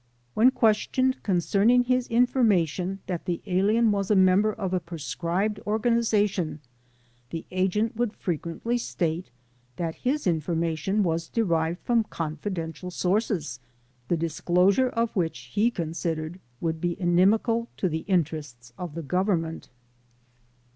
When 0.33 0.49
questioned 0.49 1.21
concerning 1.21 1.83
his 1.83 2.07
information 2.07 3.01
that 3.05 3.25
the 3.25 3.39
alien 3.45 3.91
was 3.91 4.09
a 4.09 4.15
member 4.15 4.51
of 4.51 4.73
a 4.73 4.79
proscribed 4.79 5.59
organization, 5.67 6.59
the 7.29 7.45
agent 7.51 7.95
would 7.95 8.15
frequently 8.15 8.79
state 8.79 9.29
that 9.75 9.93
his 9.93 10.25
information 10.25 11.03
was 11.03 11.29
derived 11.29 11.81
from 11.81 12.05
confidential 12.05 12.89
sources 12.89 13.59
the 14.07 14.17
disclosure 14.17 14.89
of 14.89 15.15
which 15.15 15.51
he 15.53 15.69
considered 15.69 16.39
would 16.61 16.81
be 16.81 16.99
inimical 16.99 17.69
to 17.77 17.87
the 17.87 18.03
interests 18.07 18.73
of 18.79 18.95
the 18.95 19.03
Government. 19.03 19.69